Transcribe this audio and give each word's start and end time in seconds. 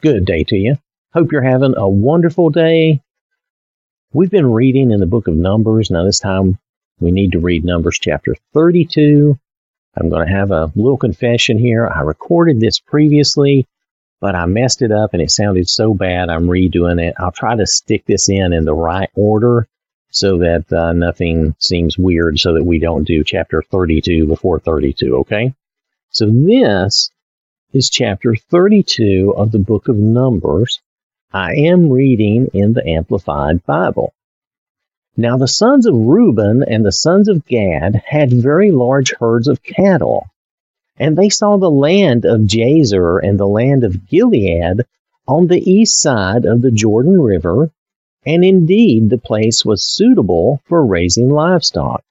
Good 0.00 0.26
day 0.26 0.44
to 0.44 0.56
you. 0.56 0.76
Hope 1.12 1.32
you're 1.32 1.42
having 1.42 1.74
a 1.76 1.88
wonderful 1.88 2.50
day. 2.50 3.00
We've 4.12 4.30
been 4.30 4.52
reading 4.52 4.92
in 4.92 5.00
the 5.00 5.06
book 5.06 5.26
of 5.26 5.34
Numbers. 5.34 5.90
Now, 5.90 6.04
this 6.04 6.20
time 6.20 6.56
we 7.00 7.10
need 7.10 7.32
to 7.32 7.40
read 7.40 7.64
Numbers 7.64 7.98
chapter 8.00 8.36
32. 8.54 9.36
I'm 9.96 10.08
going 10.08 10.24
to 10.24 10.32
have 10.32 10.52
a 10.52 10.70
little 10.76 10.98
confession 10.98 11.58
here. 11.58 11.88
I 11.88 12.02
recorded 12.02 12.60
this 12.60 12.78
previously, 12.78 13.66
but 14.20 14.36
I 14.36 14.46
messed 14.46 14.82
it 14.82 14.92
up 14.92 15.14
and 15.14 15.22
it 15.22 15.32
sounded 15.32 15.68
so 15.68 15.94
bad 15.94 16.28
I'm 16.28 16.46
redoing 16.46 17.04
it. 17.04 17.16
I'll 17.18 17.32
try 17.32 17.56
to 17.56 17.66
stick 17.66 18.04
this 18.06 18.28
in 18.28 18.52
in 18.52 18.64
the 18.64 18.74
right 18.74 19.10
order 19.16 19.66
so 20.10 20.38
that 20.38 20.72
uh, 20.72 20.92
nothing 20.92 21.56
seems 21.58 21.98
weird 21.98 22.38
so 22.38 22.54
that 22.54 22.64
we 22.64 22.78
don't 22.78 23.02
do 23.02 23.24
chapter 23.24 23.62
32 23.62 24.28
before 24.28 24.60
32, 24.60 25.16
okay? 25.16 25.54
So 26.10 26.30
this 26.30 27.10
is 27.74 27.90
chapter 27.90 28.34
32 28.34 29.34
of 29.36 29.52
the 29.52 29.58
book 29.58 29.88
of 29.88 29.96
Numbers. 29.96 30.80
I 31.34 31.52
am 31.52 31.90
reading 31.90 32.48
in 32.54 32.72
the 32.72 32.86
Amplified 32.88 33.62
Bible. 33.66 34.14
Now 35.18 35.36
the 35.36 35.48
sons 35.48 35.86
of 35.86 35.94
Reuben 35.94 36.62
and 36.62 36.82
the 36.82 36.92
sons 36.92 37.28
of 37.28 37.44
Gad 37.44 38.02
had 38.06 38.32
very 38.32 38.70
large 38.70 39.12
herds 39.20 39.48
of 39.48 39.62
cattle, 39.62 40.24
and 40.96 41.14
they 41.14 41.28
saw 41.28 41.58
the 41.58 41.70
land 41.70 42.24
of 42.24 42.40
Jazer 42.42 43.22
and 43.22 43.38
the 43.38 43.46
land 43.46 43.84
of 43.84 44.08
Gilead 44.08 44.86
on 45.26 45.48
the 45.48 45.70
east 45.70 46.00
side 46.00 46.46
of 46.46 46.62
the 46.62 46.70
Jordan 46.70 47.20
River, 47.20 47.70
and 48.24 48.46
indeed 48.46 49.10
the 49.10 49.18
place 49.18 49.62
was 49.62 49.84
suitable 49.84 50.62
for 50.64 50.86
raising 50.86 51.28
livestock. 51.28 52.02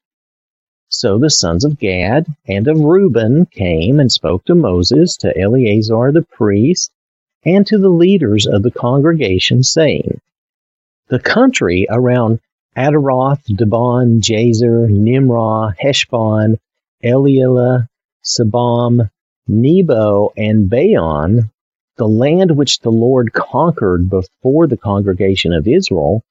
So 0.90 1.20
the 1.20 1.30
sons 1.30 1.66
of 1.66 1.80
Gad 1.80 2.27
and 2.48 2.66
of 2.70 2.80
Reuben 2.80 3.45
came 3.48 4.00
and 4.00 4.09
spoke 4.09 4.45
to 4.45 4.55
Moses, 4.55 5.18
to 5.18 5.38
Eleazar 5.38 6.14
the 6.14 6.22
priest, 6.22 6.91
and 7.44 7.68
to 7.68 7.78
the 7.78 7.90
leaders 7.90 8.48
of 8.48 8.64
the 8.64 8.72
congregation, 8.72 9.64
saying, 9.64 10.22
The 11.09 11.20
country 11.20 11.88
around 11.89 12.39
Ataroth, 12.78 13.44
Dibon, 13.50 14.22
Jazer, 14.22 14.89
Nimrah, 14.89 15.76
Heshbon, 15.78 16.58
Elealeh, 17.04 17.89
Sebam, 18.23 19.09
Nebo, 19.45 20.31
and 20.38 20.70
Baalah, 20.70 21.50
the 21.98 22.08
land 22.08 22.56
which 22.56 22.80
the 22.80 22.92
Lord 22.92 23.33
conquered 23.33 24.09
before 24.09 24.67
the 24.67 24.78
congregation 24.78 25.52
of 25.52 25.67
Israel, 25.67 26.23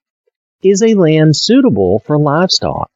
is 0.62 0.83
a 0.83 0.95
land 0.95 1.36
suitable 1.36 1.98
for 1.98 2.17
livestock 2.19 2.91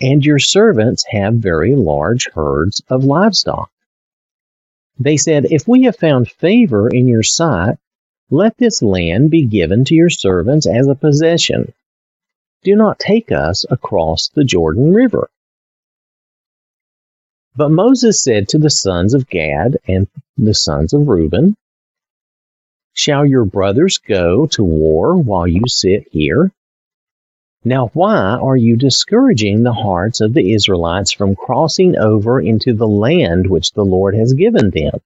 and 0.00 0.24
your 0.24 0.38
servants 0.38 1.04
have 1.10 1.34
very 1.34 1.74
large 1.74 2.28
herds 2.34 2.82
of 2.88 3.04
livestock. 3.04 3.70
They 4.98 5.16
said, 5.16 5.46
If 5.50 5.68
we 5.68 5.82
have 5.84 5.96
found 5.96 6.30
favor 6.30 6.88
in 6.88 7.06
your 7.08 7.22
sight, 7.22 7.76
let 8.30 8.56
this 8.58 8.82
land 8.82 9.30
be 9.30 9.46
given 9.46 9.84
to 9.84 9.94
your 9.94 10.10
servants 10.10 10.66
as 10.66 10.86
a 10.86 10.94
possession. 10.94 11.72
Do 12.62 12.74
not 12.74 12.98
take 12.98 13.30
us 13.30 13.64
across 13.70 14.28
the 14.28 14.44
Jordan 14.44 14.92
River. 14.92 15.30
But 17.54 17.70
Moses 17.70 18.22
said 18.22 18.48
to 18.48 18.58
the 18.58 18.70
sons 18.70 19.14
of 19.14 19.28
Gad 19.28 19.78
and 19.86 20.08
the 20.36 20.54
sons 20.54 20.92
of 20.92 21.08
Reuben, 21.08 21.56
Shall 22.92 23.24
your 23.24 23.44
brothers 23.44 23.98
go 23.98 24.46
to 24.48 24.64
war 24.64 25.16
while 25.16 25.46
you 25.46 25.62
sit 25.66 26.08
here? 26.10 26.50
Now, 27.68 27.88
why 27.94 28.38
are 28.40 28.56
you 28.56 28.76
discouraging 28.76 29.64
the 29.64 29.72
hearts 29.72 30.20
of 30.20 30.34
the 30.34 30.52
Israelites 30.52 31.10
from 31.10 31.34
crossing 31.34 31.98
over 31.98 32.40
into 32.40 32.72
the 32.72 32.86
land 32.86 33.48
which 33.48 33.72
the 33.72 33.84
Lord 33.84 34.14
has 34.14 34.34
given 34.34 34.70
them? 34.70 35.00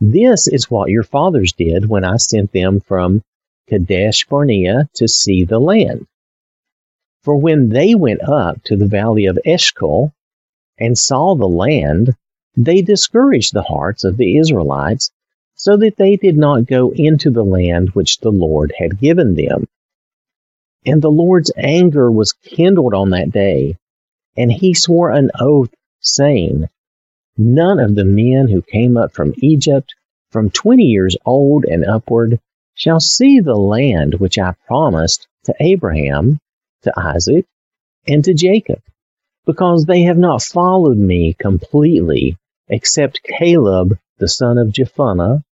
This 0.00 0.46
is 0.46 0.70
what 0.70 0.90
your 0.90 1.02
fathers 1.02 1.52
did 1.52 1.88
when 1.88 2.04
I 2.04 2.18
sent 2.18 2.52
them 2.52 2.78
from 2.78 3.24
Kadesh 3.68 4.24
Barnea 4.28 4.88
to 4.94 5.08
see 5.08 5.42
the 5.42 5.58
land. 5.58 6.06
For 7.22 7.34
when 7.34 7.70
they 7.70 7.96
went 7.96 8.22
up 8.22 8.62
to 8.66 8.76
the 8.76 8.86
valley 8.86 9.26
of 9.26 9.36
Eshcol 9.44 10.12
and 10.78 10.96
saw 10.96 11.34
the 11.34 11.48
land, 11.48 12.14
they 12.56 12.82
discouraged 12.82 13.52
the 13.52 13.62
hearts 13.62 14.04
of 14.04 14.16
the 14.16 14.38
Israelites 14.38 15.10
so 15.56 15.76
that 15.78 15.96
they 15.96 16.14
did 16.14 16.36
not 16.36 16.66
go 16.66 16.92
into 16.92 17.32
the 17.32 17.44
land 17.44 17.90
which 17.94 18.20
the 18.20 18.30
Lord 18.30 18.72
had 18.78 19.00
given 19.00 19.34
them. 19.34 19.66
And 20.84 21.00
the 21.00 21.10
Lord's 21.10 21.52
anger 21.56 22.10
was 22.10 22.32
kindled 22.32 22.92
on 22.92 23.10
that 23.10 23.30
day, 23.30 23.76
and 24.36 24.50
he 24.50 24.74
swore 24.74 25.10
an 25.10 25.30
oath, 25.38 25.72
saying, 26.00 26.68
None 27.36 27.78
of 27.78 27.94
the 27.94 28.04
men 28.04 28.48
who 28.48 28.62
came 28.62 28.96
up 28.96 29.12
from 29.12 29.34
Egypt, 29.38 29.94
from 30.30 30.50
twenty 30.50 30.84
years 30.84 31.16
old 31.24 31.64
and 31.64 31.84
upward, 31.84 32.40
shall 32.74 32.98
see 32.98 33.38
the 33.38 33.54
land 33.54 34.14
which 34.14 34.38
I 34.38 34.54
promised 34.66 35.28
to 35.44 35.54
Abraham, 35.60 36.40
to 36.82 36.92
Isaac, 36.98 37.46
and 38.08 38.24
to 38.24 38.34
Jacob, 38.34 38.82
because 39.46 39.84
they 39.84 40.02
have 40.02 40.18
not 40.18 40.42
followed 40.42 40.98
me 40.98 41.34
completely, 41.34 42.36
except 42.68 43.22
Caleb 43.22 43.98
the 44.18 44.28
son 44.28 44.58
of 44.58 44.72
Jephunneh, 44.72 45.44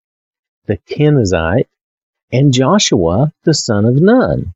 the 0.64 0.78
Kenizzite, 0.88 1.68
and 2.32 2.52
Joshua 2.52 3.32
the 3.44 3.54
son 3.54 3.84
of 3.84 4.00
Nun 4.00 4.54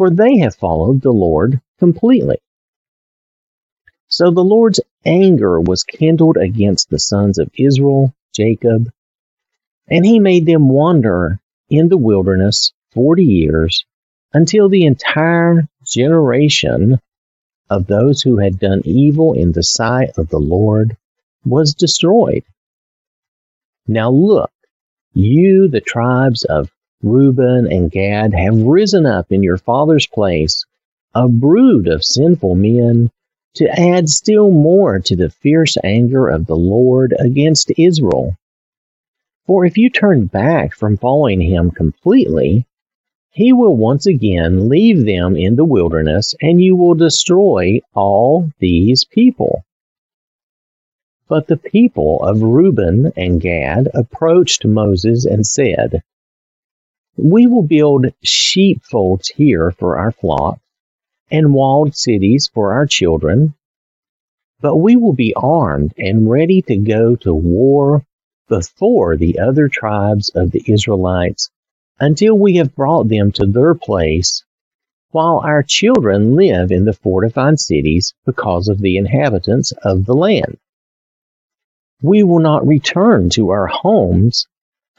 for 0.00 0.08
they 0.08 0.38
have 0.38 0.54
followed 0.54 1.02
the 1.02 1.12
Lord 1.12 1.60
completely. 1.78 2.38
So 4.08 4.30
the 4.30 4.42
Lord's 4.42 4.80
anger 5.04 5.60
was 5.60 5.82
kindled 5.82 6.38
against 6.38 6.88
the 6.88 6.98
sons 6.98 7.38
of 7.38 7.50
Israel, 7.58 8.14
Jacob, 8.34 8.90
and 9.88 10.06
he 10.06 10.18
made 10.18 10.46
them 10.46 10.70
wander 10.70 11.38
in 11.68 11.90
the 11.90 11.98
wilderness 11.98 12.72
forty 12.94 13.26
years 13.26 13.84
until 14.32 14.70
the 14.70 14.86
entire 14.86 15.68
generation 15.84 16.98
of 17.68 17.86
those 17.86 18.22
who 18.22 18.38
had 18.38 18.58
done 18.58 18.80
evil 18.86 19.34
in 19.34 19.52
the 19.52 19.62
sight 19.62 20.12
of 20.16 20.30
the 20.30 20.38
Lord 20.38 20.96
was 21.44 21.74
destroyed. 21.74 22.44
Now 23.86 24.10
look, 24.10 24.50
you, 25.12 25.68
the 25.68 25.82
tribes 25.82 26.44
of 26.44 26.70
Reuben 27.02 27.66
and 27.66 27.90
Gad 27.90 28.34
have 28.34 28.60
risen 28.60 29.06
up 29.06 29.32
in 29.32 29.42
your 29.42 29.56
father's 29.56 30.06
place, 30.06 30.64
a 31.14 31.28
brood 31.28 31.88
of 31.88 32.04
sinful 32.04 32.54
men, 32.54 33.10
to 33.54 33.68
add 33.80 34.08
still 34.08 34.50
more 34.50 34.98
to 35.00 35.16
the 35.16 35.30
fierce 35.30 35.76
anger 35.82 36.28
of 36.28 36.46
the 36.46 36.56
Lord 36.56 37.14
against 37.18 37.72
Israel. 37.76 38.36
For 39.46 39.64
if 39.64 39.78
you 39.78 39.88
turn 39.88 40.26
back 40.26 40.74
from 40.74 40.98
following 40.98 41.40
him 41.40 41.70
completely, 41.70 42.66
he 43.30 43.52
will 43.52 43.76
once 43.76 44.06
again 44.06 44.68
leave 44.68 45.06
them 45.06 45.36
in 45.36 45.56
the 45.56 45.64
wilderness, 45.64 46.34
and 46.42 46.60
you 46.60 46.76
will 46.76 46.94
destroy 46.94 47.80
all 47.94 48.50
these 48.58 49.04
people. 49.04 49.64
But 51.28 51.46
the 51.46 51.56
people 51.56 52.22
of 52.22 52.42
Reuben 52.42 53.12
and 53.16 53.40
Gad 53.40 53.88
approached 53.94 54.66
Moses 54.66 55.24
and 55.24 55.46
said, 55.46 56.02
we 57.16 57.46
will 57.46 57.62
build 57.62 58.06
sheepfolds 58.22 59.28
here 59.28 59.70
for 59.72 59.98
our 59.98 60.12
flock 60.12 60.58
and 61.30 61.54
walled 61.54 61.94
cities 61.94 62.50
for 62.52 62.72
our 62.72 62.86
children, 62.86 63.54
but 64.60 64.76
we 64.76 64.96
will 64.96 65.12
be 65.12 65.34
armed 65.34 65.94
and 65.96 66.30
ready 66.30 66.62
to 66.62 66.76
go 66.76 67.16
to 67.16 67.32
war 67.32 68.04
before 68.48 69.16
the 69.16 69.38
other 69.38 69.68
tribes 69.68 70.30
of 70.34 70.50
the 70.50 70.62
Israelites 70.66 71.50
until 72.00 72.36
we 72.36 72.56
have 72.56 72.74
brought 72.74 73.08
them 73.08 73.30
to 73.32 73.46
their 73.46 73.74
place, 73.74 74.44
while 75.10 75.40
our 75.44 75.62
children 75.62 76.34
live 76.34 76.72
in 76.72 76.84
the 76.84 76.92
fortified 76.92 77.58
cities 77.60 78.14
because 78.24 78.68
of 78.68 78.78
the 78.78 78.96
inhabitants 78.96 79.72
of 79.84 80.04
the 80.04 80.14
land. 80.14 80.58
We 82.02 82.22
will 82.22 82.40
not 82.40 82.66
return 82.66 83.28
to 83.30 83.50
our 83.50 83.66
homes 83.66 84.46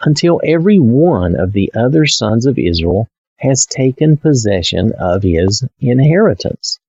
until 0.01 0.41
every 0.43 0.79
one 0.79 1.35
of 1.35 1.53
the 1.53 1.71
other 1.75 2.05
sons 2.05 2.45
of 2.45 2.57
Israel 2.57 3.07
has 3.37 3.65
taken 3.65 4.17
possession 4.17 4.93
of 4.99 5.23
his 5.23 5.63
inheritance. 5.79 6.79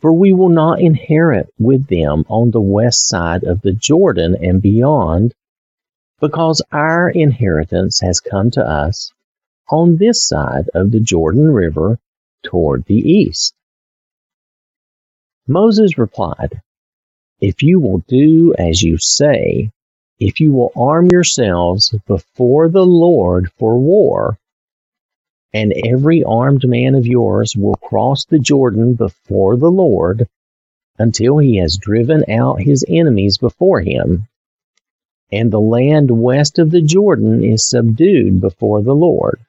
For 0.00 0.12
we 0.12 0.32
will 0.32 0.48
not 0.48 0.80
inherit 0.80 1.52
with 1.58 1.86
them 1.86 2.24
on 2.28 2.50
the 2.50 2.60
west 2.60 3.08
side 3.08 3.44
of 3.44 3.62
the 3.62 3.72
Jordan 3.72 4.36
and 4.40 4.60
beyond, 4.60 5.34
because 6.20 6.62
our 6.72 7.08
inheritance 7.08 8.00
has 8.00 8.20
come 8.20 8.50
to 8.52 8.64
us 8.64 9.12
on 9.70 9.96
this 9.96 10.26
side 10.26 10.68
of 10.74 10.90
the 10.90 11.00
Jordan 11.00 11.50
River 11.50 11.98
toward 12.42 12.84
the 12.84 12.96
east. 12.96 13.54
Moses 15.46 15.98
replied, 15.98 16.60
If 17.40 17.62
you 17.62 17.80
will 17.80 17.98
do 18.08 18.54
as 18.58 18.82
you 18.82 18.98
say, 18.98 19.70
if 20.28 20.40
you 20.40 20.52
will 20.52 20.72
arm 20.76 21.08
yourselves 21.12 21.94
before 22.08 22.68
the 22.70 22.86
Lord 22.86 23.50
for 23.58 23.78
war, 23.78 24.38
and 25.54 25.72
every 25.86 26.24
armed 26.24 26.66
man 26.68 26.94
of 26.96 27.06
yours 27.06 27.54
will 27.56 27.76
cross 27.76 28.24
the 28.26 28.38
Jordan 28.40 28.94
before 28.94 29.56
the 29.56 29.70
Lord 29.70 30.28
until 30.98 31.38
he 31.38 31.58
has 31.58 31.78
driven 31.80 32.24
out 32.30 32.62
his 32.62 32.84
enemies 32.88 33.38
before 33.38 33.80
him. 33.82 34.20
and 35.32 35.52
the 35.52 35.60
land 35.60 36.10
west 36.10 36.58
of 36.58 36.70
the 36.72 36.82
Jordan 36.82 37.44
is 37.44 37.68
subdued 37.68 38.40
before 38.40 38.82
the 38.82 38.94
Lord. 38.94 39.40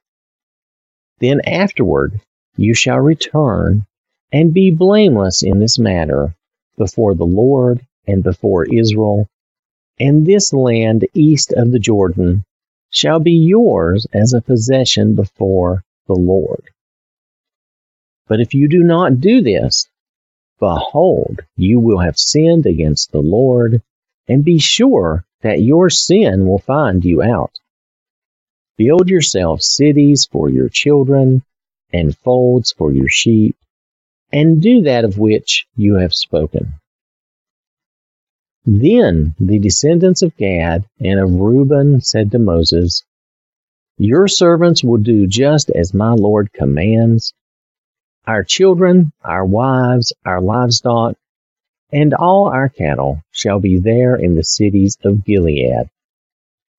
Then 1.19 1.41
afterward 1.41 2.21
you 2.57 2.73
shall 2.73 2.99
return 2.99 3.85
and 4.33 4.53
be 4.53 4.71
blameless 4.71 5.43
in 5.43 5.59
this 5.59 5.79
matter 5.79 6.35
before 6.77 7.15
the 7.15 7.25
Lord 7.25 7.81
and 8.07 8.23
before 8.23 8.65
Israel, 8.65 9.27
and 9.99 10.25
this 10.25 10.53
land 10.53 11.07
east 11.13 11.53
of 11.53 11.71
the 11.71 11.79
Jordan 11.79 12.43
shall 12.89 13.19
be 13.19 13.33
yours 13.33 14.05
as 14.13 14.33
a 14.33 14.41
possession 14.41 15.15
before 15.15 15.83
the 16.07 16.13
Lord. 16.13 16.63
But 18.27 18.39
if 18.39 18.53
you 18.53 18.67
do 18.67 18.83
not 18.83 19.19
do 19.19 19.41
this, 19.41 19.87
behold, 20.59 21.41
you 21.57 21.79
will 21.79 21.99
have 21.99 22.17
sinned 22.17 22.65
against 22.65 23.11
the 23.11 23.21
Lord, 23.21 23.81
and 24.27 24.45
be 24.45 24.59
sure 24.59 25.25
that 25.41 25.61
your 25.61 25.89
sin 25.89 26.47
will 26.47 26.59
find 26.59 27.03
you 27.03 27.21
out. 27.21 27.51
Build 28.77 29.09
yourselves 29.09 29.75
cities 29.75 30.27
for 30.31 30.49
your 30.49 30.69
children 30.69 31.43
and 31.91 32.17
folds 32.17 32.71
for 32.71 32.91
your 32.91 33.09
sheep, 33.09 33.55
and 34.31 34.61
do 34.61 34.81
that 34.83 35.03
of 35.03 35.19
which 35.19 35.67
you 35.75 35.95
have 35.95 36.13
spoken. 36.13 36.73
Then 38.65 39.35
the 39.41 39.59
descendants 39.59 40.21
of 40.21 40.37
Gad 40.37 40.85
and 40.97 41.19
of 41.19 41.33
Reuben 41.33 41.99
said 41.99 42.31
to 42.31 42.39
Moses, 42.39 43.03
Your 43.97 44.29
servants 44.29 44.83
will 44.83 44.99
do 44.99 45.27
just 45.27 45.69
as 45.69 45.93
my 45.93 46.11
Lord 46.11 46.53
commands. 46.53 47.33
Our 48.25 48.43
children, 48.43 49.11
our 49.21 49.45
wives, 49.45 50.13
our 50.25 50.39
livestock, 50.39 51.17
and 51.91 52.13
all 52.13 52.47
our 52.47 52.69
cattle 52.69 53.21
shall 53.31 53.59
be 53.59 53.79
there 53.79 54.15
in 54.15 54.35
the 54.35 54.45
cities 54.45 54.97
of 55.03 55.25
Gilead. 55.25 55.89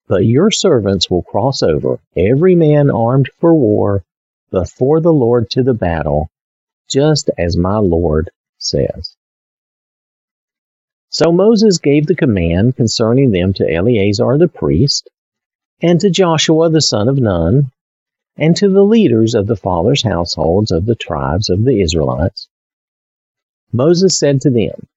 But 0.07 0.25
your 0.25 0.49
servants 0.49 1.07
will 1.07 1.21
cross 1.21 1.61
over, 1.61 1.99
every 2.15 2.55
man 2.55 2.89
armed 2.89 3.29
for 3.39 3.55
war, 3.55 4.03
before 4.49 5.01
the 5.01 5.13
Lord 5.13 5.51
to 5.51 5.61
the 5.61 5.75
battle, 5.75 6.29
just 6.89 7.29
as 7.37 7.55
my 7.55 7.77
Lord 7.77 8.31
says. 8.57 9.15
So 11.17 11.31
Moses 11.31 11.77
gave 11.77 12.07
the 12.07 12.13
command 12.13 12.75
concerning 12.75 13.31
them 13.31 13.53
to 13.53 13.73
Eleazar 13.73 14.37
the 14.37 14.49
priest, 14.49 15.09
and 15.81 15.97
to 16.01 16.09
Joshua 16.09 16.69
the 16.69 16.81
son 16.81 17.07
of 17.07 17.17
Nun, 17.17 17.71
and 18.35 18.53
to 18.57 18.67
the 18.67 18.83
leaders 18.83 19.33
of 19.33 19.47
the 19.47 19.55
fathers' 19.55 20.03
households 20.03 20.73
of 20.73 20.85
the 20.85 20.93
tribes 20.93 21.49
of 21.49 21.63
the 21.63 21.79
Israelites. 21.79 22.49
Moses 23.71 24.19
said 24.19 24.41
to 24.41 24.49
them, 24.49 24.87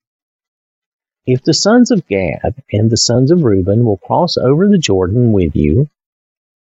if 1.25 1.45
the 1.45 1.55
sons 1.55 1.93
of 1.93 2.09
Gad 2.09 2.65
and 2.73 2.91
the 2.91 2.97
sons 2.97 3.31
of 3.31 3.45
Reuben 3.45 3.85
will 3.85 3.99
cross 3.99 4.37
over 4.37 4.67
the 4.67 4.77
Jordan 4.77 5.31
with 5.31 5.55
you, 5.55 5.89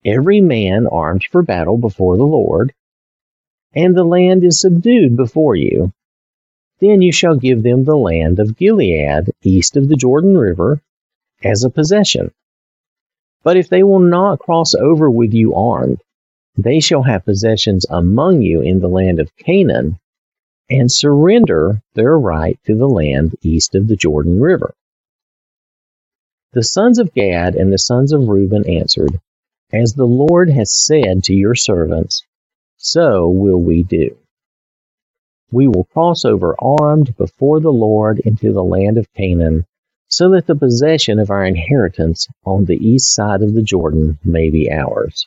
every 0.04 0.42
man 0.42 0.86
armed 0.86 1.24
for 1.32 1.42
battle 1.42 1.78
before 1.78 2.18
the 2.18 2.24
Lord, 2.26 2.74
and 3.74 3.96
the 3.96 4.04
land 4.04 4.44
is 4.44 4.60
subdued 4.60 5.16
before 5.16 5.56
you, 5.56 5.94
then 6.80 7.02
you 7.02 7.12
shall 7.12 7.36
give 7.36 7.64
them 7.64 7.84
the 7.84 7.96
land 7.96 8.40
of 8.40 8.58
Gilead 8.58 9.32
east 9.44 9.78
of 9.78 9.88
the 9.88 9.96
Jordan 9.96 10.38
River 10.38 10.82
as 11.44 11.64
a 11.64 11.70
possession. 11.70 12.32
But 13.44 13.58
if 13.58 13.70
they 13.70 13.84
will 13.84 14.00
not 14.00 14.40
cross 14.40 14.74
over 14.74 15.10
with 15.10 15.34
you 15.34 15.54
armed, 15.54 16.02
they 16.58 16.80
shall 16.80 17.04
have 17.04 17.26
possessions 17.26 17.86
among 17.90 18.42
you 18.42 18.62
in 18.62 18.80
the 18.80 18.88
land 18.88 19.20
of 19.20 19.36
Canaan, 19.38 20.00
and 20.70 20.92
surrender 20.92 21.82
their 21.94 22.18
right 22.18 22.58
to 22.66 22.76
the 22.76 22.88
land 22.88 23.36
east 23.42 23.76
of 23.76 23.88
the 23.88 23.96
Jordan 23.96 24.40
River. 24.40 24.74
The 26.54 26.64
sons 26.64 27.00
of 27.00 27.14
Gad 27.14 27.56
and 27.56 27.72
the 27.72 27.78
sons 27.78 28.14
of 28.14 28.28
Reuben 28.30 28.68
answered, 28.68 29.20
As 29.72 29.94
the 29.94 30.08
Lord 30.08 30.50
has 30.50 30.74
said 30.74 31.24
to 31.26 31.34
your 31.34 31.56
servants, 31.56 32.24
so 32.78 33.30
will 33.30 33.62
we 33.62 33.84
do. 33.84 34.18
We 35.56 35.68
will 35.68 35.86
cross 35.86 36.26
over 36.26 36.54
armed 36.60 37.16
before 37.16 37.62
the 37.62 37.72
Lord 37.72 38.20
into 38.20 38.52
the 38.52 38.62
land 38.62 38.98
of 38.98 39.14
Canaan, 39.14 39.66
so 40.10 40.30
that 40.32 40.48
the 40.48 40.56
possession 40.56 41.18
of 41.18 41.30
our 41.30 41.46
inheritance 41.46 42.28
on 42.44 42.66
the 42.66 42.76
east 42.76 43.16
side 43.16 43.42
of 43.42 43.54
the 43.54 43.62
Jordan 43.62 44.20
may 44.26 44.50
be 44.50 44.70
ours. 44.70 45.26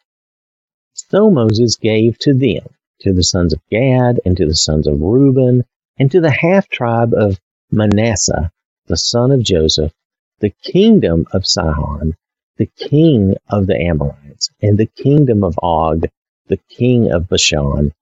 So 0.93 1.31
Moses 1.31 1.77
gave 1.77 2.19
to 2.19 2.35
them 2.35 2.67
to 3.01 3.15
the 3.15 3.23
sons 3.23 3.55
of 3.55 3.67
Gad, 3.71 4.21
and 4.27 4.37
to 4.37 4.45
the 4.45 4.55
sons 4.55 4.87
of 4.87 5.01
Reuben, 5.01 5.65
and 5.99 6.11
to 6.11 6.21
the 6.21 6.31
half 6.31 6.69
tribe 6.69 7.15
of 7.15 7.41
Manasseh, 7.71 8.53
the 8.87 8.99
son 8.99 9.31
of 9.33 9.43
Joseph, 9.43 9.95
the 10.41 10.53
kingdom 10.63 11.27
of 11.33 11.47
Sihon, 11.47 12.15
the 12.59 12.69
king 12.77 13.35
of 13.49 13.67
the 13.67 13.81
Amorites, 13.81 14.51
and 14.61 14.77
the 14.77 14.91
kingdom 14.95 15.43
of 15.43 15.59
Og, 15.63 16.07
the 16.49 16.61
king 16.69 17.11
of 17.11 17.31
Bashan, 17.31 17.95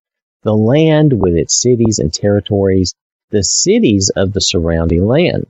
the 0.46 0.54
land 0.54 1.12
with 1.12 1.34
its 1.34 1.60
cities 1.60 1.98
and 1.98 2.14
territories, 2.14 2.94
the 3.30 3.42
cities 3.42 4.12
of 4.14 4.32
the 4.32 4.40
surrounding 4.40 5.04
land. 5.04 5.44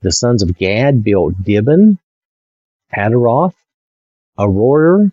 The 0.00 0.10
sons 0.10 0.42
of 0.42 0.58
Gad 0.58 1.04
built 1.04 1.34
Dibon, 1.44 1.98
Ataroth, 2.92 3.54
Aroer, 4.36 5.12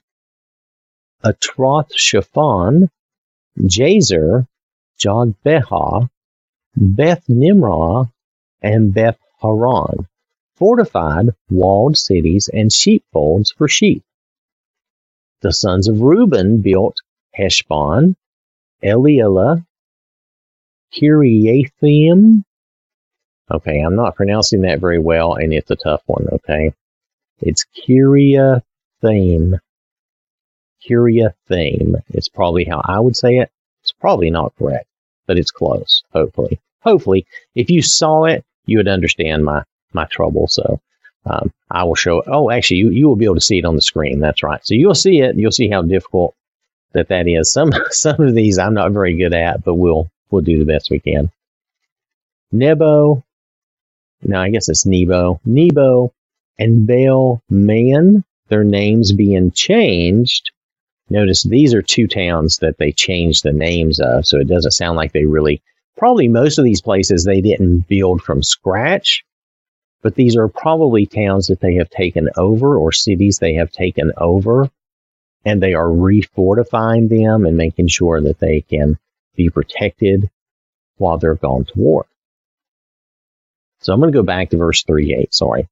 Atroth 1.23 1.91
Shaphan, 1.95 2.89
Jazer, 3.59 4.47
Jogbehah, 4.97 6.09
Beth 6.75 7.25
Nimrah, 7.29 8.11
and 8.63 8.91
Beth 8.91 9.19
Haran, 9.43 10.07
fortified 10.55 11.35
walled 11.51 11.97
cities 11.97 12.49
and 12.51 12.73
sheepfolds 12.73 13.53
for 13.55 13.67
sheep. 13.67 14.03
The 15.41 15.53
sons 15.53 15.87
of 15.87 16.01
Reuben 16.01 16.61
built 16.61 16.97
Heshbon, 17.35 18.15
Elealeh, 18.83 19.65
Kiriathaim. 20.93 22.43
Okay, 23.51 23.79
I'm 23.79 23.95
not 23.95 24.15
pronouncing 24.15 24.61
that 24.61 24.79
very 24.79 24.99
well, 24.99 25.33
and 25.33 25.53
it's 25.53 25.71
a 25.71 25.75
tough 25.75 26.03
one, 26.05 26.27
okay? 26.31 26.73
It's 27.41 27.65
Kiriathaim. 27.77 29.59
Kiriathaim 30.87 31.95
It's 32.09 32.29
probably 32.29 32.65
how 32.65 32.81
I 32.85 32.99
would 32.99 33.15
say 33.15 33.37
it. 33.37 33.51
It's 33.81 33.91
probably 33.91 34.29
not 34.29 34.53
correct, 34.57 34.87
but 35.25 35.37
it's 35.37 35.51
close, 35.51 36.03
hopefully. 36.13 36.59
Hopefully, 36.81 37.25
if 37.55 37.69
you 37.69 37.81
saw 37.81 38.25
it, 38.25 38.45
you 38.65 38.77
would 38.77 38.87
understand 38.87 39.43
my, 39.43 39.63
my 39.93 40.05
trouble. 40.05 40.47
So, 40.47 40.79
um, 41.25 41.51
I 41.69 41.83
will 41.83 41.95
show, 41.95 42.23
oh, 42.27 42.49
actually, 42.49 42.77
you, 42.77 42.89
you 42.89 43.07
will 43.07 43.15
be 43.15 43.25
able 43.25 43.35
to 43.35 43.41
see 43.41 43.57
it 43.59 43.65
on 43.65 43.75
the 43.75 43.81
screen. 43.81 44.19
That's 44.19 44.43
right. 44.43 44.65
So 44.65 44.73
you'll 44.73 44.95
see 44.95 45.19
it. 45.19 45.35
You'll 45.35 45.51
see 45.51 45.69
how 45.69 45.81
difficult 45.81 46.35
that 46.93 47.09
that 47.09 47.27
is. 47.27 47.51
Some, 47.51 47.71
some 47.91 48.21
of 48.21 48.35
these 48.35 48.57
I'm 48.57 48.73
not 48.73 48.91
very 48.91 49.15
good 49.15 49.33
at, 49.33 49.63
but 49.63 49.75
we'll, 49.75 50.09
we'll 50.31 50.41
do 50.41 50.59
the 50.59 50.65
best 50.65 50.89
we 50.89 50.99
can. 50.99 51.31
Nebo, 52.51 53.23
no, 54.23 54.41
I 54.41 54.49
guess 54.49 54.69
it's 54.69 54.85
Nebo, 54.85 55.39
Nebo 55.45 56.13
and 56.57 56.87
Baal 56.87 57.41
Meon, 57.49 58.23
their 58.49 58.63
names 58.63 59.11
being 59.13 59.51
changed 59.51 60.51
Notice 61.09 61.43
these 61.43 61.73
are 61.73 61.81
two 61.81 62.07
towns 62.07 62.57
that 62.57 62.77
they 62.77 62.91
changed 62.91 63.43
the 63.43 63.51
names 63.51 63.99
of, 63.99 64.27
so 64.27 64.37
it 64.37 64.47
doesn't 64.47 64.71
sound 64.71 64.95
like 64.95 65.11
they 65.11 65.25
really, 65.25 65.61
probably 65.97 66.27
most 66.27 66.59
of 66.59 66.65
these 66.65 66.81
places 66.81 67.23
they 67.23 67.41
didn't 67.41 67.87
build 67.87 68.21
from 68.21 68.43
scratch, 68.43 69.23
but 70.03 70.13
these 70.13 70.35
are 70.35 70.47
probably 70.47 71.07
towns 71.07 71.47
that 71.47 71.61
they 71.61 71.75
have 71.75 71.89
taken 71.89 72.29
over 72.37 72.77
or 72.77 72.91
cities 72.91 73.39
they 73.39 73.55
have 73.55 73.71
taken 73.71 74.11
over, 74.17 74.69
and 75.45 75.61
they 75.61 75.73
are 75.73 75.87
refortifying 75.87 77.09
them 77.09 77.45
and 77.45 77.57
making 77.57 77.87
sure 77.87 78.21
that 78.21 78.39
they 78.39 78.61
can 78.61 78.97
be 79.35 79.49
protected 79.49 80.29
while 80.97 81.17
they're 81.17 81.35
gone 81.35 81.65
to 81.65 81.73
war. 81.79 82.05
So 83.81 83.93
I'm 83.93 83.99
going 83.99 84.11
to 84.11 84.17
go 84.17 84.23
back 84.23 84.49
to 84.49 84.57
verse 84.57 84.83
3 84.83 85.15
8, 85.15 85.33
sorry. 85.33 85.67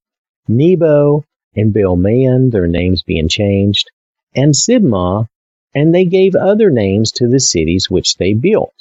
Nebo 0.48 1.24
and 1.54 1.72
Baal-meon, 1.74 2.50
their 2.50 2.66
names 2.66 3.02
being 3.02 3.28
changed, 3.28 3.90
and 4.34 4.54
Sibmah, 4.54 5.26
and 5.74 5.94
they 5.94 6.06
gave 6.06 6.34
other 6.34 6.70
names 6.70 7.12
to 7.12 7.28
the 7.28 7.40
cities 7.40 7.90
which 7.90 8.16
they 8.16 8.32
built. 8.32 8.72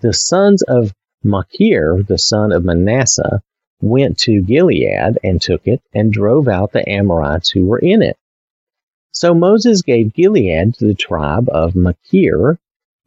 The 0.00 0.14
sons 0.14 0.62
of 0.62 0.94
Machir, 1.22 2.02
the 2.02 2.18
son 2.18 2.52
of 2.52 2.64
Manasseh, 2.64 3.42
went 3.80 4.18
to 4.20 4.42
Gilead 4.42 5.18
and 5.22 5.40
took 5.40 5.66
it 5.66 5.82
and 5.92 6.12
drove 6.12 6.48
out 6.48 6.72
the 6.72 6.88
Amorites 6.88 7.50
who 7.50 7.66
were 7.66 7.78
in 7.78 8.02
it. 8.02 8.16
So 9.14 9.32
Moses 9.32 9.82
gave 9.82 10.12
Gilead 10.12 10.74
to 10.74 10.86
the 10.86 10.94
tribe 10.94 11.48
of 11.48 11.74
Machir, 11.74 12.58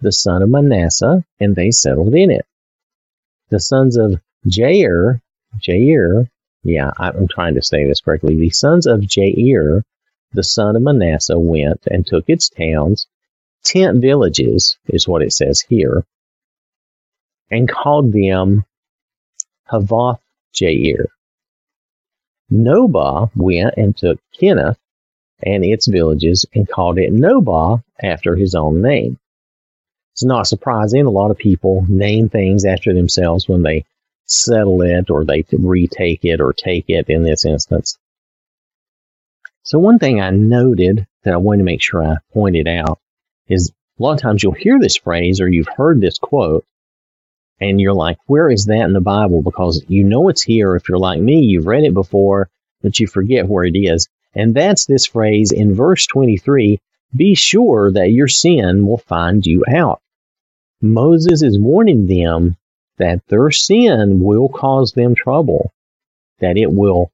the 0.02 0.12
son 0.12 0.42
of 0.42 0.50
Manasseh, 0.50 1.24
and 1.40 1.56
they 1.56 1.70
settled 1.70 2.16
in 2.16 2.32
it. 2.32 2.46
The 3.50 3.60
sons 3.60 3.98
of 3.98 4.20
Jair, 4.48 5.22
Jair, 5.60 6.30
yeah, 6.64 6.92
I'm 6.98 7.28
trying 7.28 7.56
to 7.56 7.62
say 7.62 7.86
this 7.86 8.02
correctly. 8.02 8.38
The 8.38 8.50
sons 8.50 8.88
of 8.88 9.02
Jair 9.02 9.84
the 10.34 10.44
son 10.44 10.76
of 10.76 10.82
Manasseh 10.82 11.40
went 11.40 11.88
and 11.88 12.06
took 12.06 12.30
its 12.30 12.50
towns, 12.50 13.08
tent 13.64 14.02
villages 14.02 14.78
is 14.88 15.08
what 15.08 15.22
it 15.22 15.32
says 15.34 15.62
here, 15.62 16.06
and 17.50 17.70
called 17.70 18.12
them 18.12 18.66
Havoth 19.72 20.20
Jair. 20.54 21.06
Nobah 22.52 23.30
went 23.36 23.74
and 23.78 23.96
took 23.96 24.20
Kenath 24.34 24.78
and 25.44 25.64
its 25.64 25.88
villages 25.88 26.46
and 26.54 26.68
called 26.68 26.98
it 26.98 27.14
Nobah 27.14 27.84
after 28.02 28.36
his 28.36 28.56
own 28.56 28.82
name. 28.82 29.20
It's 30.14 30.24
not 30.24 30.48
surprising. 30.48 31.06
A 31.06 31.12
lot 31.12 31.32
of 31.32 31.38
people 31.38 31.86
name 31.88 32.30
things 32.30 32.66
after 32.66 32.94
themselves 32.94 33.48
when 33.48 33.62
they 33.62 33.86
settle 34.26 34.82
it 34.82 35.10
or 35.10 35.24
they 35.24 35.46
retake 35.52 36.26
it 36.26 36.42
or 36.42 36.54
take 36.54 36.86
it 36.90 37.10
in 37.10 37.24
this 37.24 37.46
instance. 37.46 37.98
So 39.64 39.80
one 39.80 40.00
thing 40.00 40.20
I 40.20 40.32
noted 40.32 41.06
that 41.24 41.34
I 41.34 41.38
wanted 41.38 41.60
to 41.60 41.64
make 41.66 41.82
sure 41.82 42.04
I 42.04 42.18
pointed 42.34 42.68
out 42.68 43.00
is 43.48 43.72
a 44.00 44.04
lot 44.04 44.14
of 44.14 44.22
times 44.22 44.42
you'll 44.42 44.54
hear 44.54 44.80
this 44.80 44.98
phrase 44.98 45.42
or 45.42 45.48
you've 45.48 45.68
heard 45.68 46.02
this 46.02 46.18
quote 46.18 46.66
and 47.60 47.82
you're 47.82 47.94
like, 47.94 48.18
where 48.28 48.50
is 48.50 48.66
that 48.66 48.86
in 48.86 48.94
the 48.94 49.02
Bible? 49.02 49.42
Because 49.42 49.84
you 49.88 50.04
know 50.04 50.30
it's 50.30 50.44
here. 50.44 50.76
If 50.76 50.88
you're 50.88 51.00
like 51.00 51.20
me, 51.20 51.40
you've 51.42 51.66
read 51.66 51.84
it 51.84 51.94
before, 51.94 52.50
but 52.82 53.00
you 53.00 53.08
forget 53.08 53.48
where 53.48 53.66
it 53.66 53.76
is. 53.76 54.08
And 54.38 54.54
that's 54.54 54.86
this 54.86 55.08
phrase 55.08 55.52
in 55.52 55.74
verse 55.74 56.06
23 56.06 56.80
be 57.16 57.36
sure 57.36 57.92
that 57.94 58.12
your 58.12 58.28
sin 58.28 58.86
will 58.86 58.98
find 58.98 59.46
you 59.46 59.64
out. 59.68 60.02
Moses 60.82 61.42
is 61.42 61.58
warning 61.58 62.06
them 62.06 62.56
that 62.98 63.26
their 63.28 63.50
sin 63.50 64.20
will 64.20 64.50
cause 64.50 64.92
them 64.92 65.16
trouble, 65.16 65.72
that 66.40 66.58
it 66.58 66.72
will 66.72 67.12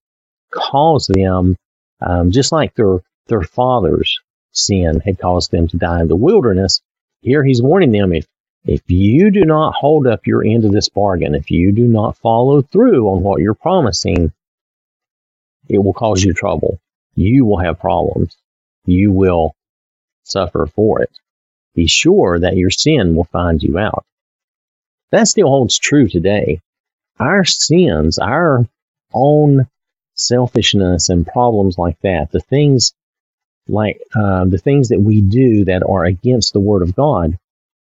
cause 0.51 1.07
them, 1.07 1.55
um, 2.01 2.31
just 2.31 2.51
like 2.51 2.75
their, 2.75 2.99
their 3.27 3.43
father's 3.43 4.19
sin 4.51 4.99
had 4.99 5.19
caused 5.19 5.51
them 5.51 5.67
to 5.69 5.77
die 5.77 6.01
in 6.01 6.07
the 6.07 6.15
wilderness. 6.15 6.81
Here 7.21 7.43
he's 7.43 7.61
warning 7.61 7.91
them 7.91 8.13
if 8.13 8.25
if 8.65 8.81
you 8.89 9.29
do 9.29 9.43
not 9.43 9.73
hold 9.73 10.07
up 10.07 10.25
your 10.25 10.45
end 10.45 10.63
of 10.63 10.71
this 10.71 10.87
bargain, 10.87 11.35
if 11.35 11.51
you 11.51 11.73
do 11.73 11.85
not 11.85 12.17
follow 12.17 12.61
through 12.61 13.09
on 13.09 13.21
what 13.21 13.41
you're 13.41 13.53
promising, 13.53 14.31
it 15.67 15.79
will 15.79 15.93
cause 15.93 16.23
you 16.23 16.33
trouble. 16.33 16.79
You 17.15 17.45
will 17.45 17.59
have 17.59 17.79
problems. 17.79 18.35
You 18.85 19.11
will 19.11 19.55
suffer 20.23 20.67
for 20.67 21.01
it. 21.01 21.11
Be 21.75 21.87
sure 21.87 22.39
that 22.39 22.57
your 22.57 22.69
sin 22.69 23.15
will 23.15 23.25
find 23.25 23.61
you 23.61 23.77
out. 23.77 24.05
That 25.11 25.27
still 25.27 25.47
holds 25.47 25.77
true 25.77 26.07
today. 26.07 26.61
Our 27.19 27.45
sins, 27.45 28.17
our 28.19 28.67
own 29.13 29.67
selfishness 30.15 31.09
and 31.09 31.25
problems 31.25 31.77
like 31.77 31.99
that, 32.01 32.31
the 32.31 32.39
things 32.39 32.93
like 33.67 34.01
uh, 34.15 34.45
the 34.45 34.57
things 34.57 34.89
that 34.89 34.99
we 34.99 35.21
do 35.21 35.65
that 35.65 35.83
are 35.87 36.05
against 36.05 36.53
the 36.53 36.59
Word 36.59 36.81
of 36.81 36.95
God, 36.95 37.37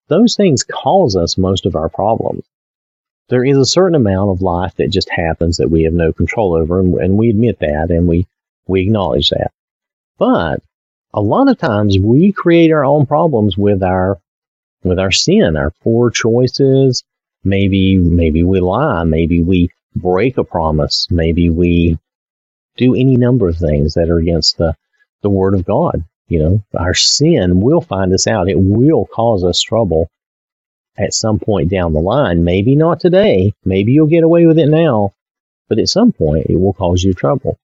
those 0.08 0.36
things 0.36 0.64
cause 0.64 1.16
us 1.16 1.38
most 1.38 1.66
of 1.66 1.76
our 1.76 1.90
problems. 1.90 2.44
There 3.30 3.44
is 3.44 3.58
a 3.58 3.66
certain 3.66 3.96
amount 3.96 4.30
of 4.30 4.42
life 4.42 4.76
that 4.76 4.92
just 4.92 5.10
happens 5.10 5.58
that 5.58 5.72
we 5.72 5.84
have 5.84 5.94
no 5.94 6.14
control 6.14 6.54
over, 6.54 6.80
and, 6.80 6.96
and 6.96 7.18
we 7.18 7.30
admit 7.30 7.60
that 7.60 7.90
and 7.90 8.08
we, 8.08 8.28
we 8.68 8.82
acknowledge 8.82 9.30
that. 9.30 9.52
But 10.18 10.62
a 11.14 11.22
lot 11.22 11.50
of 11.50 11.58
times 11.58 11.98
we 12.00 12.32
create 12.32 12.72
our 12.72 12.86
own 12.86 13.06
problems 13.06 13.58
with 13.58 13.84
our 13.84 14.20
with 14.84 15.00
our 15.00 15.12
sin, 15.12 15.56
our 15.58 15.72
poor 15.84 16.12
choices. 16.12 17.04
Maybe 17.44 17.98
maybe 17.98 18.44
we 18.44 18.60
lie, 18.60 19.04
maybe 19.04 19.42
we 19.42 19.70
break 19.96 20.38
a 20.38 20.44
promise, 20.44 21.08
maybe 21.10 21.50
we 21.50 21.98
do 22.78 22.96
any 22.96 23.16
number 23.16 23.48
of 23.48 23.58
things 23.58 23.94
that 23.94 24.10
are 24.10 24.18
against 24.18 24.58
the, 24.58 24.76
the 25.22 25.30
word 25.30 25.54
of 25.54 25.66
God. 25.66 26.04
You 26.28 26.40
know, 26.40 26.64
our 26.78 26.94
sin 26.94 27.62
will 27.62 27.82
find 27.82 28.14
us 28.14 28.28
out. 28.28 28.50
It 28.50 28.60
will 28.60 29.06
cause 29.06 29.44
us 29.44 29.62
trouble 29.62 30.10
at 30.98 31.14
some 31.14 31.40
point 31.40 31.70
down 31.70 31.94
the 31.94 32.00
line. 32.00 32.44
Maybe 32.44 32.76
not 32.76 33.00
today. 33.00 33.54
Maybe 33.64 33.92
you'll 33.92 34.08
get 34.08 34.24
away 34.24 34.46
with 34.46 34.58
it 34.58 34.68
now, 34.68 35.14
but 35.70 35.80
at 35.80 35.88
some 35.88 36.12
point 36.12 36.48
it 36.50 36.60
will 36.60 36.74
cause 36.74 37.04
you 37.04 37.14
trouble. 37.14 37.58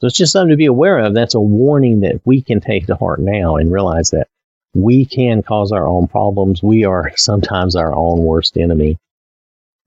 So 0.00 0.06
it's 0.06 0.16
just 0.16 0.32
something 0.32 0.50
to 0.50 0.56
be 0.56 0.66
aware 0.66 0.98
of. 0.98 1.14
That's 1.14 1.34
a 1.34 1.40
warning 1.40 2.00
that 2.00 2.20
we 2.24 2.42
can 2.42 2.60
take 2.60 2.86
to 2.86 2.96
heart 2.96 3.20
now 3.20 3.56
and 3.56 3.72
realize 3.72 4.10
that 4.10 4.28
we 4.74 5.04
can 5.04 5.42
cause 5.42 5.72
our 5.72 5.86
own 5.86 6.08
problems. 6.08 6.62
We 6.62 6.84
are 6.84 7.12
sometimes 7.16 7.76
our 7.76 7.94
own 7.94 8.20
worst 8.20 8.56
enemy. 8.56 8.98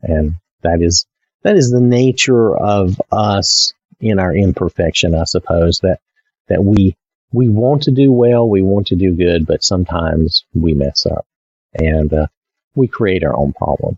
And 0.01 0.35
that 0.61 0.81
is, 0.81 1.05
that 1.43 1.55
is 1.55 1.71
the 1.71 1.81
nature 1.81 2.55
of 2.55 3.01
us 3.11 3.73
in 3.99 4.19
our 4.19 4.35
imperfection, 4.35 5.15
I 5.15 5.23
suppose, 5.23 5.79
that, 5.79 5.99
that 6.47 6.63
we 6.63 6.95
we 7.33 7.49
want 7.49 7.83
to 7.83 7.91
do 7.91 8.11
well, 8.11 8.47
we 8.47 8.61
want 8.61 8.87
to 8.87 8.95
do 8.95 9.11
good, 9.11 9.47
but 9.47 9.63
sometimes 9.63 10.45
we 10.53 10.75
mess 10.75 11.05
up 11.07 11.25
and 11.73 12.13
uh, 12.13 12.27
we 12.75 12.87
create 12.87 13.23
our 13.23 13.35
own 13.35 13.53
problems. 13.53 13.97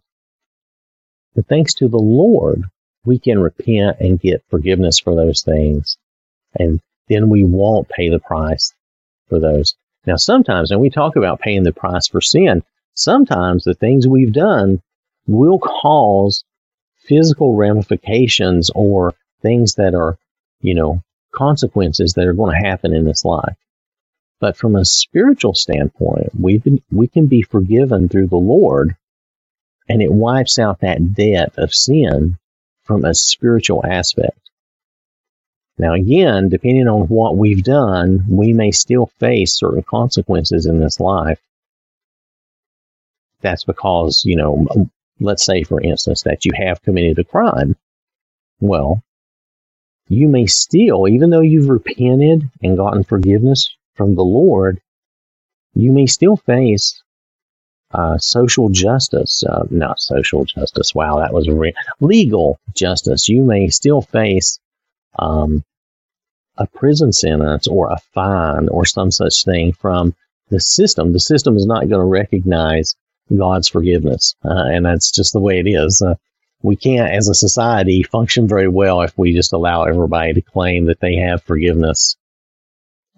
But 1.36 1.48
thanks 1.48 1.74
to 1.76 1.90
the 1.90 1.98
Lord, 1.98 2.64
we 3.04 3.20
can 3.20 3.40
repent 3.40 3.98
and 4.00 4.20
get 4.20 4.46
forgiveness 4.50 5.00
for 5.00 5.16
those 5.16 5.42
things, 5.42 5.98
and 6.58 6.80
then 7.08 7.30
we 7.30 7.44
won't 7.44 7.90
pay 7.90 8.10
the 8.10 8.20
price 8.20 8.74
for 9.28 9.40
those. 9.40 9.76
Now, 10.06 10.16
sometimes, 10.18 10.72
and 10.72 10.82
we 10.82 10.90
talk 10.90 11.16
about 11.16 11.40
paying 11.40 11.64
the 11.64 11.74
price 11.74 12.08
for 12.08 12.22
sin, 12.22 12.64
sometimes 12.94 13.64
the 13.64 13.74
things 13.74 14.08
we've 14.08 14.34
done 14.34 14.82
will 15.28 15.60
cause 15.60 16.44
physical 16.96 17.56
ramifications 17.56 18.70
or 18.74 19.14
things 19.42 19.76
that 19.76 19.96
are, 19.96 20.18
you 20.62 20.74
know, 20.74 21.02
consequences 21.34 22.14
that 22.14 22.28
are 22.28 22.34
going 22.34 22.56
to 22.56 22.68
happen 22.68 22.94
in 22.94 23.06
this 23.06 23.26
life. 23.26 23.56
But 24.40 24.58
from 24.58 24.76
a 24.76 24.86
spiritual 24.86 25.54
standpoint, 25.54 26.30
we 26.40 26.62
we 26.92 27.08
can 27.08 27.28
be 27.28 27.42
forgiven 27.42 28.10
through 28.10 28.28
the 28.28 28.36
Lord, 28.36 28.96
and 29.88 30.02
it 30.02 30.12
wipes 30.12 30.60
out 30.60 30.82
that 30.82 31.14
debt 31.14 31.54
of 31.58 31.74
sin 31.74 32.38
from 32.84 33.06
a 33.06 33.16
spiritual 33.16 33.84
aspect. 33.86 34.40
Now, 35.78 35.94
again, 35.94 36.50
depending 36.50 36.88
on 36.88 37.08
what 37.08 37.36
we've 37.36 37.64
done, 37.64 38.24
we 38.30 38.54
may 38.54 38.72
still 38.72 39.08
face 39.20 39.58
certain 39.58 39.84
consequences 39.84 40.66
in 40.66 40.80
this 40.80 41.00
life. 41.00 41.40
That's 43.42 43.66
because, 43.66 44.24
you 44.26 44.38
know, 44.38 44.66
let's 45.20 45.46
say, 45.46 45.64
for 45.64 45.82
instance, 45.82 46.24
that 46.24 46.46
you 46.46 46.54
have 46.56 46.82
committed 46.82 47.20
a 47.20 47.24
crime. 47.26 47.76
Well, 48.62 49.04
you 50.08 50.28
may 50.30 50.46
still, 50.46 51.08
even 51.08 51.30
though 51.30 51.42
you've 51.42 51.70
repented 51.70 52.50
and 52.64 52.78
gotten 52.78 53.04
forgiveness 53.04 53.76
from 53.96 54.16
the 54.16 54.24
Lord, 54.24 54.80
you 55.74 55.92
may 55.92 56.06
still 56.06 56.38
face 56.38 57.02
uh, 57.94 58.18
social 58.18 58.70
justice, 58.70 59.44
uh, 59.44 59.66
not 59.70 60.00
social 60.00 60.46
justice. 60.46 60.96
Wow, 60.96 61.20
that 61.20 61.34
was 61.34 61.50
re- 61.50 61.74
legal 62.00 62.60
justice. 62.74 63.28
You 63.28 63.44
may 63.44 63.68
still 63.68 64.02
face 64.02 64.60
um, 65.20 65.64
a 66.58 66.68
prison 66.68 67.12
sentence 67.12 67.68
or 67.68 67.90
a 67.90 67.98
fine 68.14 68.70
or 68.70 68.86
some 68.86 69.12
such 69.12 69.44
thing 69.44 69.74
from 69.74 70.16
the 70.50 70.60
system. 70.60 71.12
The 71.12 71.20
system 71.20 71.56
is 71.58 71.66
not 71.66 71.90
going 71.90 72.02
to 72.02 72.06
recognize 72.06 72.96
God's 73.36 73.68
forgiveness, 73.68 74.36
uh, 74.46 74.50
and 74.54 74.86
that's 74.86 75.12
just 75.12 75.34
the 75.34 75.40
way 75.40 75.60
it 75.60 75.68
is. 75.68 76.02
Uh, 76.06 76.16
we 76.62 76.76
can't, 76.76 77.12
as 77.12 77.28
a 77.28 77.36
society, 77.36 78.04
function 78.04 78.48
very 78.48 78.68
well 78.68 79.02
if 79.02 79.18
we 79.18 79.34
just 79.34 79.54
allow 79.54 79.84
everybody 79.84 80.34
to 80.34 80.42
claim 80.42 80.86
that 80.86 81.00
they 81.00 81.16
have 81.16 81.44
forgiveness 81.44 82.16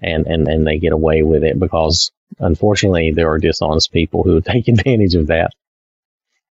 and, 0.01 0.27
and, 0.27 0.47
and 0.47 0.65
they 0.65 0.79
get 0.79 0.91
away 0.91 1.21
with 1.23 1.43
it 1.43 1.59
because 1.59 2.11
unfortunately 2.39 3.11
there 3.11 3.29
are 3.29 3.37
dishonest 3.37 3.91
people 3.91 4.23
who 4.23 4.41
take 4.45 4.67
advantage 4.67 5.15
of 5.15 5.27
that. 5.27 5.51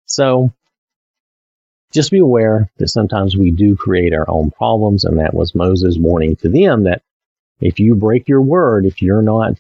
So 0.05 0.53
just 1.95 2.11
be 2.11 2.19
aware 2.19 2.69
that 2.77 2.89
sometimes 2.89 3.35
we 3.35 3.51
do 3.51 3.75
create 3.75 4.13
our 4.13 4.29
own 4.29 4.51
problems. 4.51 5.03
And 5.03 5.19
that 5.19 5.33
was 5.33 5.55
Moses 5.55 5.97
warning 5.97 6.35
to 6.37 6.49
them 6.49 6.83
that 6.83 7.01
if 7.59 7.79
you 7.79 7.95
break 7.95 8.27
your 8.27 8.41
word, 8.41 8.85
if 8.85 9.01
you're 9.01 9.21
not 9.21 9.53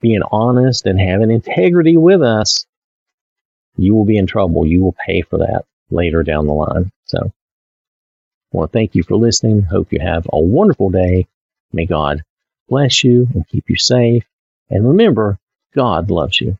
being 0.00 0.22
honest 0.30 0.84
and 0.84 1.00
having 1.00 1.30
integrity 1.30 1.96
with 1.96 2.22
us, 2.22 2.66
you 3.76 3.94
will 3.94 4.04
be 4.04 4.18
in 4.18 4.26
trouble. 4.26 4.66
You 4.66 4.82
will 4.82 4.96
pay 5.06 5.22
for 5.22 5.38
that 5.38 5.64
later 5.90 6.22
down 6.22 6.46
the 6.46 6.52
line. 6.52 6.90
So 7.04 7.18
I 7.18 8.56
want 8.56 8.72
to 8.72 8.76
thank 8.76 8.94
you 8.94 9.02
for 9.02 9.16
listening. 9.16 9.62
Hope 9.62 9.92
you 9.92 10.00
have 10.00 10.26
a 10.32 10.40
wonderful 10.40 10.90
day. 10.90 11.26
May 11.72 11.86
God 11.86 12.22
bless 12.68 13.04
you 13.04 13.28
and 13.34 13.48
keep 13.48 13.64
you 13.68 13.76
safe. 13.76 14.24
And 14.70 14.88
remember, 14.88 15.38
God 15.74 16.10
loves 16.10 16.40
you. 16.40 16.58